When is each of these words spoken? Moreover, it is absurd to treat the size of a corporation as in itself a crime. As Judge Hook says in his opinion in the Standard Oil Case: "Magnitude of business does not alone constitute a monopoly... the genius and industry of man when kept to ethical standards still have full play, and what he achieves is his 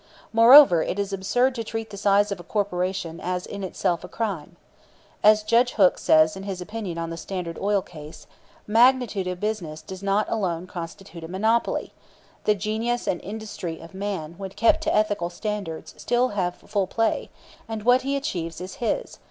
Moreover, 0.33 0.81
it 0.81 0.97
is 0.97 1.13
absurd 1.13 1.53
to 1.53 1.63
treat 1.63 1.91
the 1.91 1.95
size 1.95 2.31
of 2.31 2.39
a 2.39 2.43
corporation 2.43 3.19
as 3.19 3.45
in 3.45 3.63
itself 3.63 4.03
a 4.03 4.07
crime. 4.07 4.55
As 5.21 5.43
Judge 5.43 5.73
Hook 5.73 5.99
says 5.99 6.35
in 6.35 6.41
his 6.41 6.59
opinion 6.59 6.97
in 6.97 7.11
the 7.11 7.17
Standard 7.17 7.59
Oil 7.59 7.83
Case: 7.83 8.25
"Magnitude 8.65 9.27
of 9.27 9.39
business 9.39 9.79
does 9.83 10.01
not 10.01 10.25
alone 10.27 10.65
constitute 10.65 11.23
a 11.23 11.27
monopoly... 11.27 11.93
the 12.45 12.55
genius 12.55 13.05
and 13.05 13.21
industry 13.21 13.79
of 13.79 13.93
man 13.93 14.33
when 14.39 14.49
kept 14.49 14.81
to 14.85 14.95
ethical 14.95 15.29
standards 15.29 15.93
still 15.97 16.29
have 16.29 16.55
full 16.55 16.87
play, 16.87 17.29
and 17.69 17.83
what 17.83 18.01
he 18.01 18.15
achieves 18.17 18.59
is 18.59 18.77
his 18.81 19.19